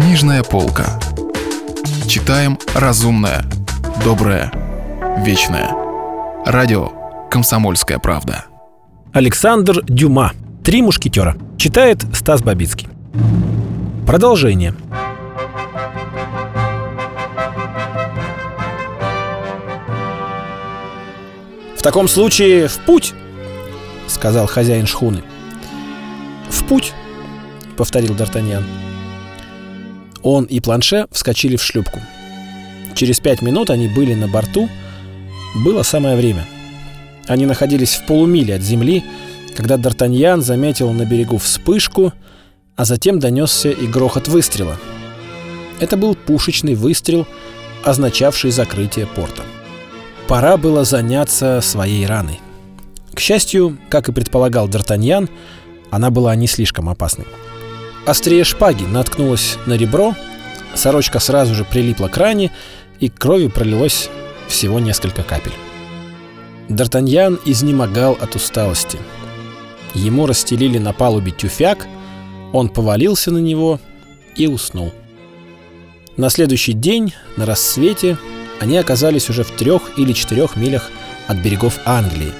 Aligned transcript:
Книжная 0.00 0.42
полка. 0.42 0.98
Читаем 2.08 2.58
разумное, 2.74 3.44
доброе, 4.02 4.50
вечное. 5.18 5.74
Радио 6.46 6.88
«Комсомольская 7.30 7.98
правда». 7.98 8.46
Александр 9.12 9.82
Дюма. 9.84 10.32
«Три 10.64 10.80
мушкетера». 10.80 11.36
Читает 11.58 12.02
Стас 12.14 12.42
Бабицкий. 12.42 12.88
Продолжение. 14.06 14.74
«В 21.76 21.82
таком 21.82 22.08
случае 22.08 22.68
в 22.68 22.78
путь!»— 22.86 23.12
сказал 24.06 24.46
хозяин 24.46 24.86
шхуны. 24.86 25.22
«В 26.48 26.64
путь!»— 26.64 26.94
повторил 27.76 28.14
Д'Артаньян. 28.14 28.64
Он 30.22 30.44
и 30.44 30.60
Планше 30.60 31.06
вскочили 31.10 31.56
в 31.56 31.62
шлюпку. 31.62 32.00
Через 32.94 33.20
пять 33.20 33.42
минут 33.42 33.70
они 33.70 33.88
были 33.88 34.14
на 34.14 34.28
борту. 34.28 34.68
Было 35.64 35.82
самое 35.82 36.16
время. 36.16 36.46
Они 37.26 37.46
находились 37.46 37.94
в 37.94 38.06
полумиле 38.06 38.56
от 38.56 38.62
земли, 38.62 39.04
когда 39.56 39.76
Д'Артаньян 39.76 40.40
заметил 40.40 40.92
на 40.92 41.04
берегу 41.04 41.38
вспышку, 41.38 42.12
а 42.76 42.84
затем 42.84 43.18
донесся 43.18 43.70
и 43.70 43.86
грохот 43.86 44.28
выстрела. 44.28 44.76
Это 45.80 45.96
был 45.96 46.14
пушечный 46.14 46.74
выстрел, 46.74 47.26
означавший 47.84 48.50
закрытие 48.50 49.06
порта. 49.06 49.42
Пора 50.28 50.56
было 50.56 50.84
заняться 50.84 51.60
своей 51.62 52.06
раной. 52.06 52.40
К 53.14 53.20
счастью, 53.20 53.78
как 53.88 54.08
и 54.08 54.12
предполагал 54.12 54.68
Д'Артаньян, 54.68 55.28
она 55.90 56.10
была 56.10 56.34
не 56.36 56.46
слишком 56.46 56.88
опасной. 56.88 57.26
Острее 58.10 58.42
шпаги 58.42 58.82
наткнулась 58.82 59.56
на 59.66 59.74
ребро, 59.74 60.16
сорочка 60.74 61.20
сразу 61.20 61.54
же 61.54 61.64
прилипла 61.64 62.08
к 62.08 62.16
ране, 62.16 62.50
и 62.98 63.08
крови 63.08 63.46
пролилось 63.46 64.10
всего 64.48 64.80
несколько 64.80 65.22
капель. 65.22 65.52
Д'Артаньян 66.68 67.38
изнемогал 67.44 68.18
от 68.20 68.34
усталости. 68.34 68.98
Ему 69.94 70.26
расстелили 70.26 70.78
на 70.78 70.92
палубе 70.92 71.30
тюфяк, 71.30 71.86
он 72.52 72.68
повалился 72.68 73.30
на 73.30 73.38
него 73.38 73.78
и 74.34 74.48
уснул. 74.48 74.92
На 76.16 76.30
следующий 76.30 76.72
день, 76.72 77.14
на 77.36 77.46
рассвете, 77.46 78.18
они 78.58 78.76
оказались 78.76 79.30
уже 79.30 79.44
в 79.44 79.52
трех 79.52 79.82
или 79.96 80.12
четырех 80.12 80.56
милях 80.56 80.90
от 81.28 81.36
берегов 81.36 81.78
Англии. 81.84 82.32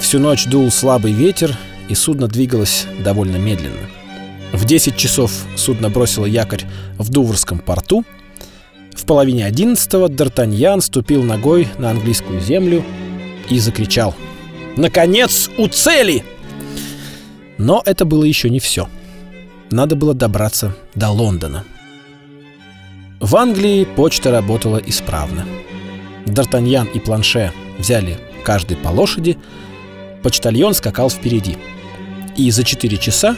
Всю 0.00 0.18
ночь 0.18 0.46
дул 0.46 0.68
слабый 0.72 1.12
ветер, 1.12 1.56
и 1.88 1.94
судно 1.94 2.26
двигалось 2.26 2.86
довольно 3.04 3.36
медленно. 3.36 3.99
В 4.52 4.64
10 4.64 4.96
часов 4.96 5.32
судно 5.56 5.90
бросило 5.90 6.26
якорь 6.26 6.64
в 6.98 7.08
Дуврском 7.08 7.58
порту. 7.58 8.04
В 8.94 9.04
половине 9.04 9.46
одиннадцатого 9.46 10.08
Д'Артаньян 10.08 10.80
ступил 10.80 11.22
ногой 11.22 11.68
на 11.78 11.90
английскую 11.90 12.40
землю 12.40 12.84
и 13.48 13.58
закричал 13.58 14.14
«Наконец, 14.76 15.48
у 15.56 15.68
цели!» 15.68 16.24
Но 17.58 17.82
это 17.84 18.04
было 18.04 18.24
еще 18.24 18.50
не 18.50 18.58
все. 18.58 18.88
Надо 19.70 19.94
было 19.94 20.14
добраться 20.14 20.74
до 20.94 21.10
Лондона. 21.10 21.64
В 23.20 23.36
Англии 23.36 23.84
почта 23.84 24.30
работала 24.30 24.78
исправно. 24.78 25.46
Д'Артаньян 26.26 26.90
и 26.92 26.98
Планше 26.98 27.52
взяли 27.78 28.18
каждый 28.44 28.76
по 28.76 28.88
лошади, 28.88 29.38
почтальон 30.22 30.74
скакал 30.74 31.10
впереди. 31.10 31.56
И 32.36 32.50
за 32.50 32.64
четыре 32.64 32.96
часа 32.96 33.36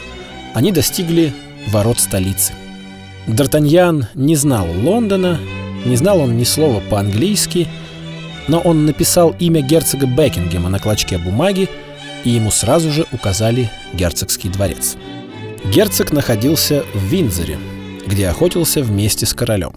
они 0.53 0.71
достигли 0.71 1.33
ворот 1.67 1.99
столицы. 1.99 2.53
Д'Артаньян 3.27 4.05
не 4.15 4.35
знал 4.35 4.67
Лондона, 4.81 5.39
не 5.85 5.95
знал 5.95 6.19
он 6.19 6.37
ни 6.37 6.43
слова 6.43 6.81
по-английски, 6.89 7.67
но 8.47 8.59
он 8.59 8.85
написал 8.85 9.35
имя 9.39 9.61
герцога 9.61 10.05
Бекингема 10.05 10.69
на 10.69 10.79
клочке 10.79 11.17
бумаги, 11.17 11.69
и 12.23 12.31
ему 12.31 12.51
сразу 12.51 12.91
же 12.91 13.05
указали 13.11 13.69
герцогский 13.93 14.49
дворец. 14.49 14.95
Герцог 15.65 16.11
находился 16.11 16.83
в 16.93 17.03
Виндзоре, 17.03 17.57
где 18.05 18.27
охотился 18.27 18.81
вместе 18.81 19.25
с 19.25 19.33
королем. 19.33 19.73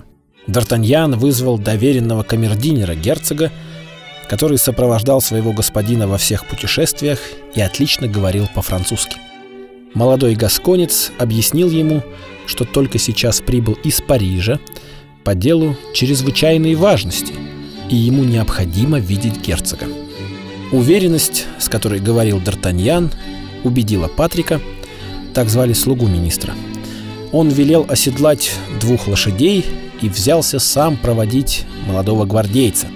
Д'Артаньян 0.49 1.17
вызвал 1.17 1.59
доверенного 1.59 2.23
камердинера 2.23 2.95
герцога, 2.95 3.51
который 4.29 4.59
сопровождал 4.59 5.21
своего 5.21 5.53
господина 5.53 6.09
во 6.09 6.19
всех 6.19 6.47
путешествиях 6.47 7.21
и 7.55 7.61
отлично 7.61 8.09
говорил 8.09 8.49
по-французски. 8.53 9.17
Молодой 9.95 10.35
гасконец 10.35 11.13
объяснил 11.19 11.71
ему, 11.71 12.03
что 12.47 12.65
только 12.65 12.99
сейчас 12.99 13.41
прибыл 13.41 13.75
из 13.85 14.01
Парижа 14.01 14.61
по 15.25 15.35
делу 15.35 15.77
чрезвычайной 15.95 16.75
важности, 16.75 17.35
и 17.89 17.97
ему 17.97 18.25
необходимо 18.25 18.99
видеть 18.99 19.41
герцога. 19.41 19.87
Уверенность, 20.73 21.47
с 21.59 21.69
которой 21.69 22.01
говорил 22.01 22.39
Д'Артаньян, 22.39 23.13
убедила 23.65 24.09
Патрика, 24.09 24.61
так 25.35 25.49
звали 25.49 25.73
слугу 25.73 26.07
министра. 26.07 26.55
Он 27.33 27.49
велел 27.49 27.87
оседлать 27.89 28.53
двух 28.81 29.09
лошадей 29.09 29.65
и 30.01 30.09
взялся 30.09 30.59
сам 30.59 30.97
проводить 30.97 31.65
молодого 31.87 32.25
гвардейца. 32.25 32.87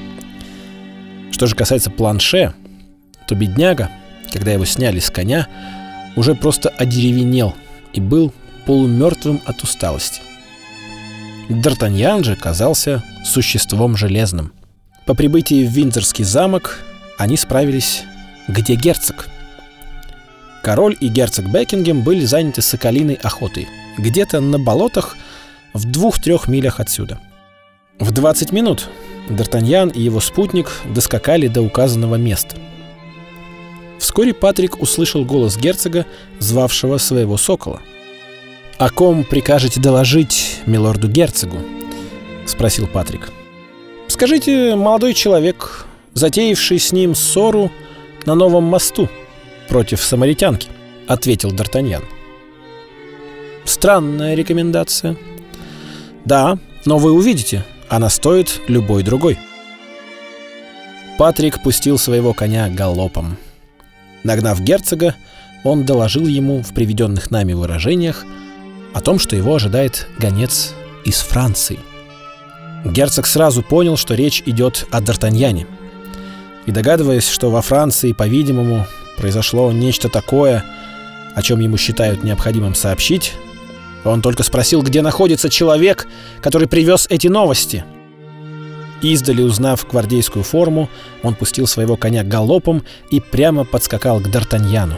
Что 1.31 1.47
же 1.47 1.55
касается 1.55 1.91
планше, 1.91 2.55
то 3.27 3.35
бедняга, 3.35 3.91
когда 4.33 4.53
его 4.53 4.65
сняли 4.65 4.99
с 5.01 5.11
коня, 5.11 5.49
уже 6.17 6.35
просто 6.35 6.69
одеревенел 6.69 7.55
и 7.93 8.01
был 8.01 8.33
полумертвым 8.67 9.41
от 9.45 9.63
усталости. 9.63 10.23
Д'Артаньян 11.49 12.23
же 12.23 12.37
казался 12.37 13.03
существом 13.25 13.97
железным. 13.97 14.53
По 15.07 15.15
прибытии 15.15 15.67
в 15.67 15.71
Виндзорский 15.71 16.25
замок 16.25 16.79
они 17.19 17.37
справились, 17.37 18.05
где 18.47 18.77
герцог. 18.77 19.29
Король 20.63 20.97
и 21.01 21.09
герцог 21.09 21.47
Бекингем 21.47 22.03
были 22.03 22.25
заняты 22.25 22.63
соколиной 22.63 23.15
охотой, 23.15 23.67
где-то 23.99 24.41
на 24.41 24.59
болотах 24.59 25.17
в 25.73 25.91
двух-трех 25.91 26.49
милях 26.49 26.81
отсюда. 26.81 27.19
В 27.99 28.13
20 28.13 28.53
минут 28.53 28.89
Д'Артаньян 29.29 29.93
и 29.93 30.01
его 30.01 30.21
спутник 30.21 30.71
доскакали 30.95 31.49
до 31.49 31.63
указанного 31.63 32.17
места. 32.17 32.57
Вскоре 34.11 34.35
Патрик 34.35 34.83
услышал 34.83 35.25
голос 35.25 35.57
герцога, 35.57 36.05
звавшего 36.41 36.99
своего 36.99 37.37
сокола. 37.37 37.81
«О 38.77 38.91
ком 38.91 39.23
прикажете 39.23 39.81
доложить 39.81 40.59
милорду-герцогу?»— 40.67 41.59
спросил 42.45 42.89
Патрик. 42.89 43.31
«Скажите, 44.09 44.75
молодой 44.75 45.15
человек, 45.15 45.87
затеявший 46.15 46.81
с 46.81 46.91
ним 46.91 47.15
ссору 47.15 47.71
на 48.27 48.35
новом 48.35 48.65
мосту 48.65 49.09
против 49.69 50.03
самаритянки»,— 50.03 50.67
ответил 51.07 51.53
Д'Артаньян. 51.53 52.03
«Странная 53.65 54.35
рекомендация». 54.35 55.17
«Да, 56.25 56.59
но 56.85 56.99
вы 56.99 57.13
увидите, 57.13 57.65
она 57.89 58.11
стоит 58.11 58.61
любой 58.67 59.05
другой». 59.05 59.39
Патрик 61.17 61.63
пустил 61.63 61.97
своего 61.97 62.35
коня 62.35 62.69
галопом. 62.69 63.39
Нагнав 64.25 64.61
герцога, 64.61 65.15
он 65.65 65.85
доложил 65.85 66.27
ему 66.27 66.63
в 66.63 66.73
приведенных 66.73 67.31
нами 67.31 67.53
выражениях 67.53 68.25
о 68.95 69.01
том, 69.01 69.19
что 69.19 69.37
его 69.37 69.55
ожидает 69.55 70.09
гонец 70.19 70.75
из 71.05 71.17
Франции. 71.21 71.79
Герцог 72.85 73.27
сразу 73.27 73.63
понял, 73.63 73.97
что 73.97 74.15
речь 74.15 74.43
идет 74.47 74.87
о 74.91 75.01
Д'Артаньяне. 75.01 75.67
И 76.67 76.73
догадываясь, 76.73 77.29
что 77.29 77.51
во 77.51 77.63
Франции, 77.63 78.13
по-видимому, 78.13 78.87
произошло 79.19 79.71
нечто 79.73 80.09
такое, 80.09 80.65
о 81.35 81.43
чем 81.43 81.61
ему 81.61 81.77
считают 81.77 82.23
необходимым 82.23 82.75
сообщить, 82.75 83.35
он 84.05 84.23
только 84.23 84.43
спросил, 84.43 84.83
где 84.83 85.03
находится 85.03 85.51
человек, 85.51 86.09
который 86.41 86.69
привез 86.69 87.07
эти 87.11 87.29
новости— 87.29 87.85
Издали 89.03 89.43
узнав 89.43 89.87
гвардейскую 89.89 90.43
форму, 90.43 90.91
он 91.23 91.35
пустил 91.35 91.67
своего 91.67 91.97
коня 91.97 92.23
галопом 92.23 92.85
и 93.11 93.21
прямо 93.21 93.65
подскакал 93.65 94.21
к 94.21 94.27
Д'Артаньяну. 94.27 94.97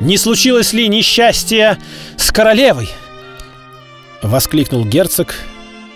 «Не 0.00 0.16
случилось 0.18 0.72
ли 0.72 0.88
несчастье 0.88 1.78
с 2.16 2.30
королевой?» 2.32 2.88
Воскликнул 4.22 4.84
герцог, 4.84 5.34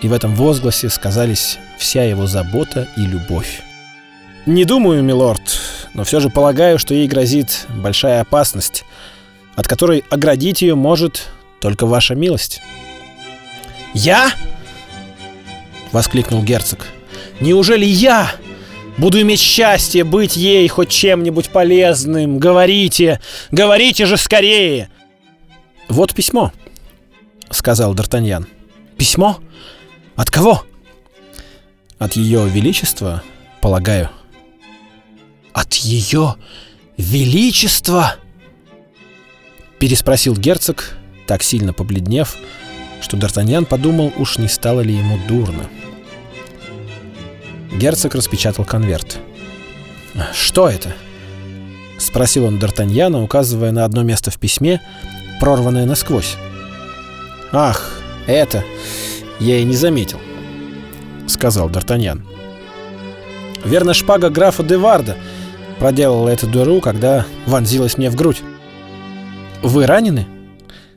и 0.01 0.07
в 0.07 0.13
этом 0.13 0.35
возгласе 0.35 0.89
сказались 0.89 1.59
вся 1.77 2.03
его 2.03 2.27
забота 2.27 2.87
и 2.97 3.01
любовь. 3.01 3.61
«Не 4.45 4.65
думаю, 4.65 5.03
милорд, 5.03 5.59
но 5.93 6.03
все 6.03 6.19
же 6.19 6.29
полагаю, 6.29 6.79
что 6.79 6.93
ей 6.93 7.07
грозит 7.07 7.65
большая 7.69 8.21
опасность, 8.21 8.85
от 9.55 9.67
которой 9.67 10.03
оградить 10.09 10.61
ее 10.61 10.75
может 10.75 11.29
только 11.59 11.85
ваша 11.85 12.15
милость». 12.15 12.61
«Я?»— 13.93 14.31
воскликнул 15.91 16.43
герцог. 16.43 16.87
«Неужели 17.39 17.85
я 17.85 18.31
буду 18.97 19.21
иметь 19.21 19.39
счастье 19.39 20.03
быть 20.03 20.35
ей 20.35 20.67
хоть 20.67 20.89
чем-нибудь 20.89 21.49
полезным? 21.49 22.39
Говорите! 22.39 23.19
Говорите 23.51 24.05
же 24.05 24.17
скорее!» 24.17 24.89
«Вот 25.89 26.13
письмо»,— 26.13 26.51
сказал 27.49 27.93
Д'Артаньян. 27.95 28.47
Письмо? 29.01 29.39
От 30.15 30.29
кого? 30.29 30.63
От 31.97 32.13
ее 32.13 32.47
величества, 32.47 33.23
полагаю. 33.59 34.11
От 35.53 35.73
ее 35.73 36.35
величества? 36.97 38.17
Переспросил 39.79 40.35
герцог, 40.35 40.95
так 41.25 41.41
сильно 41.41 41.73
побледнев, 41.73 42.37
что 43.01 43.17
Д'Артаньян 43.17 43.65
подумал, 43.65 44.13
уж 44.17 44.37
не 44.37 44.47
стало 44.47 44.81
ли 44.81 44.93
ему 44.93 45.19
дурно. 45.27 45.69
Герцог 47.73 48.15
распечатал 48.15 48.63
конверт. 48.63 49.17
«Что 50.33 50.69
это?»— 50.69 50.93
спросил 51.97 52.45
он 52.45 52.59
Д'Артаньяна, 52.59 53.21
указывая 53.21 53.71
на 53.71 53.85
одно 53.85 54.03
место 54.03 54.29
в 54.29 54.37
письме, 54.37 54.81
прорванное 55.39 55.85
насквозь. 55.85 56.35
«Ах, 57.51 57.91
это 58.27 58.63
я 59.39 59.57
и 59.57 59.63
не 59.63 59.75
заметил»,— 59.75 60.19
сказал 61.27 61.69
Д'Артаньян. 61.69 62.21
«Верно, 63.63 63.93
шпага 63.93 64.29
графа 64.29 64.63
Деварда 64.63 65.17
проделала 65.79 66.29
эту 66.29 66.47
дыру, 66.47 66.81
когда 66.81 67.25
вонзилась 67.45 67.97
мне 67.97 68.09
в 68.09 68.15
грудь». 68.15 68.41
«Вы 69.63 69.85
ранены?»— 69.85 70.27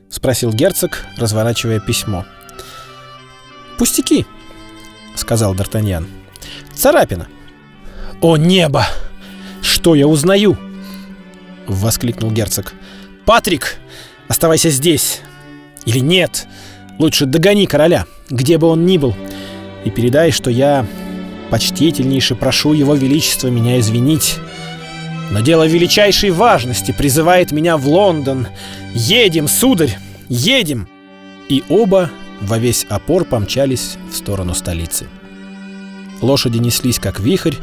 спросил 0.09 0.51
герцог, 0.51 1.05
разворачивая 1.17 1.79
письмо. 1.79 2.25
«Пустяки»,— 3.77 4.25
сказал 5.15 5.53
Д'Артаньян. 5.55 6.05
«Царапина». 6.73 7.27
«О 8.21 8.37
небо! 8.37 8.85
Что 9.61 9.95
я 9.95 10.07
узнаю?»— 10.07 10.57
воскликнул 11.67 12.31
герцог. 12.31 12.73
«Патрик, 13.25 13.77
оставайся 14.27 14.69
здесь! 14.69 15.21
Или 15.85 15.99
нет, 15.99 16.47
лучше 16.97 17.25
догони 17.25 17.67
короля, 17.67 18.05
где 18.29 18.57
бы 18.57 18.67
он 18.67 18.85
ни 18.85 18.97
был, 18.97 19.15
и 19.83 19.91
передай, 19.91 20.31
что 20.31 20.49
я 20.49 20.85
почтительнейше 21.51 22.35
прошу 22.35 22.73
его 22.73 22.95
величество 22.95 23.47
меня 23.47 23.79
извинить. 23.79 24.37
Но 25.31 25.41
дело 25.41 25.67
величайшей 25.67 26.29
важности 26.29 26.91
призывает 26.91 27.51
меня 27.51 27.77
в 27.77 27.87
Лондон. 27.87 28.47
Едем, 28.93 29.47
сударь, 29.47 29.97
едем!» 30.29 30.87
И 31.49 31.63
оба 31.69 32.09
во 32.41 32.57
весь 32.57 32.85
опор 32.89 33.25
помчались 33.25 33.97
в 34.11 34.15
сторону 34.15 34.53
столицы. 34.53 35.07
Лошади 36.21 36.57
неслись 36.57 36.99
как 36.99 37.19
вихрь, 37.19 37.55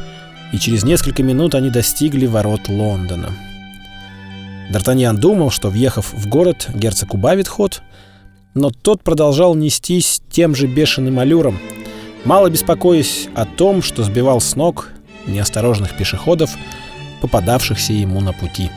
и 0.51 0.59
через 0.59 0.83
несколько 0.83 1.23
минут 1.23 1.55
они 1.55 1.69
достигли 1.69 2.27
ворот 2.27 2.69
Лондона. 2.69 3.31
Д'Артаньян 4.71 5.17
думал, 5.17 5.49
что, 5.51 5.69
въехав 5.69 6.13
в 6.13 6.27
город, 6.27 6.69
герцог 6.73 7.13
убавит 7.13 7.47
ход, 7.47 7.81
но 8.53 8.69
тот 8.69 9.03
продолжал 9.03 9.55
нестись 9.55 10.21
тем 10.29 10.55
же 10.55 10.67
бешеным 10.67 11.19
аллюром, 11.19 11.59
мало 12.23 12.49
беспокоясь 12.49 13.27
о 13.35 13.45
том, 13.45 13.81
что 13.81 14.03
сбивал 14.03 14.39
с 14.39 14.55
ног 14.55 14.91
неосторожных 15.25 15.95
пешеходов, 15.97 16.51
попадавшихся 17.23 17.93
ему 17.93 18.19
на 18.19 18.33
пути. 18.33 18.69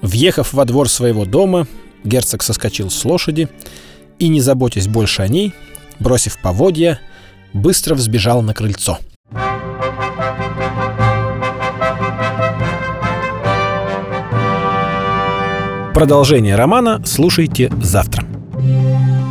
Въехав 0.00 0.54
во 0.54 0.64
двор 0.64 0.88
своего 0.88 1.26
дома, 1.26 1.66
герцог 2.04 2.42
соскочил 2.42 2.90
с 2.90 3.04
лошади 3.04 3.50
и, 4.18 4.28
не 4.28 4.40
заботясь 4.40 4.88
больше 4.88 5.20
о 5.20 5.28
ней, 5.28 5.52
бросив 5.98 6.38
поводья, 6.38 7.00
быстро 7.52 7.94
взбежал 7.94 8.40
на 8.40 8.54
крыльцо. 8.54 8.98
Продолжение 15.92 16.56
романа 16.56 17.02
слушайте 17.04 17.70
завтра. 17.82 18.24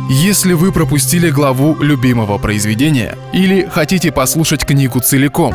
Если 0.08 0.52
вы 0.52 0.70
пропустили 0.70 1.30
главу 1.30 1.74
любимого 1.82 2.38
произведения 2.38 3.16
или 3.32 3.68
хотите 3.68 4.12
послушать 4.12 4.64
книгу 4.64 5.00
целиком, 5.00 5.54